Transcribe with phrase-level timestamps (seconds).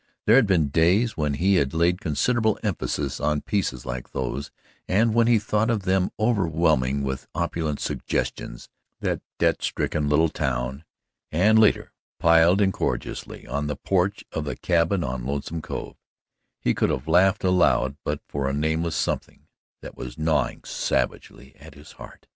[0.25, 4.49] There had been days when he had laid considerable emphasis on pieces like those,
[4.87, 8.67] and when he thought of them overwhelming with opulent suggestions
[9.01, 10.85] that debt stricken little town,
[11.31, 15.97] and, later, piled incongruously on the porch of the cabin on Lonesome Cove,
[16.59, 19.45] he could have laughed aloud but for a nameless something
[19.81, 22.25] that was gnawing savagely at his heart.